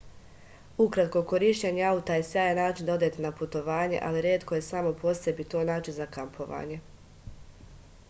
[0.85, 5.17] ukratko korišćenje auta je sjajan način da odete na putovanje ali retko je samo po
[5.23, 6.83] sebi to način za kampovanje